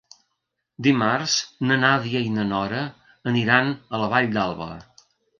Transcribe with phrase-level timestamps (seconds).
[0.85, 1.33] Dimarts
[1.71, 2.79] na Nàdia i na Nora
[3.33, 4.69] aniran a la Vall d'Alba.